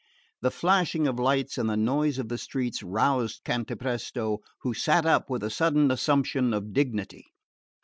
The 0.41 0.49
flashing 0.49 1.05
of 1.05 1.19
lights 1.19 1.59
and 1.59 1.69
the 1.69 1.77
noise 1.77 2.17
of 2.17 2.27
the 2.27 2.39
streets 2.39 2.81
roused 2.81 3.43
Cantapresto, 3.45 4.39
who 4.61 4.73
sat 4.73 5.05
up 5.05 5.29
with 5.29 5.43
a 5.43 5.51
sudden 5.51 5.91
assumption 5.91 6.55
of 6.55 6.73
dignity. 6.73 7.27